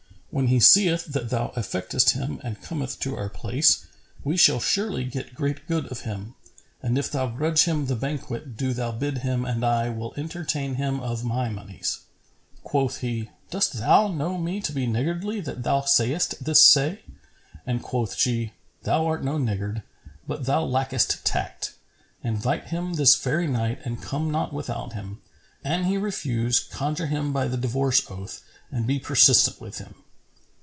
When 0.33 0.47
he 0.47 0.61
seeth 0.61 1.07
that 1.07 1.29
thou 1.29 1.49
affectest 1.57 2.11
him 2.11 2.39
and 2.41 2.61
cometh 2.61 3.01
to 3.01 3.17
our 3.17 3.27
place, 3.27 3.85
we 4.23 4.37
shall 4.37 4.61
surely 4.61 5.03
get 5.03 5.35
great 5.35 5.67
good 5.67 5.87
of 5.91 6.03
him; 6.03 6.35
and 6.81 6.97
if 6.97 7.11
thou 7.11 7.27
grudge 7.27 7.65
him 7.65 7.87
the 7.87 7.97
banquet 7.97 8.55
do 8.55 8.71
thou 8.71 8.93
bid 8.93 9.17
him 9.19 9.43
and 9.43 9.65
I 9.65 9.89
will 9.89 10.13
entertain 10.15 10.75
him 10.75 11.01
of 11.01 11.25
my 11.25 11.49
monies." 11.49 12.03
Quoth 12.63 12.99
he, 12.99 13.29
"Dost 13.49 13.73
thou 13.73 14.07
know 14.07 14.37
me 14.37 14.61
to 14.61 14.71
be 14.71 14.87
niggardly, 14.87 15.41
that 15.41 15.63
thou 15.63 15.81
sayest 15.81 16.41
this 16.45 16.65
Say?; 16.65 17.01
and 17.67 17.83
quoth 17.83 18.15
she, 18.15 18.53
"Thou 18.83 19.07
art 19.07 19.25
no 19.25 19.37
niggard, 19.37 19.83
but 20.29 20.45
thou 20.45 20.63
lackest 20.63 21.25
tact. 21.25 21.73
Invite 22.23 22.67
him 22.67 22.93
this 22.93 23.17
very 23.21 23.47
night 23.47 23.81
and 23.83 24.01
come 24.01 24.31
not 24.31 24.53
without 24.53 24.93
him. 24.93 25.19
An 25.65 25.83
he 25.83 25.97
refuse, 25.97 26.61
conjure 26.61 27.07
him 27.07 27.33
by 27.33 27.49
the 27.49 27.57
divorce 27.57 28.09
oath 28.09 28.41
and 28.71 28.87
be 28.87 28.97
persistent 28.97 29.59
with 29.59 29.79
him." 29.79 29.95